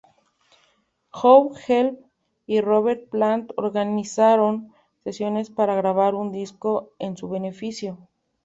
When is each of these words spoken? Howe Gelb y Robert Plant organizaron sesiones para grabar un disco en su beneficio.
Howe 1.11 1.53
Gelb 1.55 1.99
y 2.47 2.59
Robert 2.59 3.07
Plant 3.11 3.51
organizaron 3.55 4.73
sesiones 5.03 5.51
para 5.51 5.75
grabar 5.75 6.15
un 6.15 6.31
disco 6.31 6.89
en 6.97 7.17
su 7.17 7.29
beneficio. 7.29 7.99